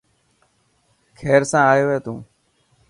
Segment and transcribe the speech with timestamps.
[1.17, 2.19] کير سان آيو هي تون.